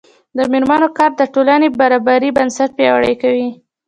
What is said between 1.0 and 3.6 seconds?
د ټولنې برابرۍ بنسټ پیاوړی کوي.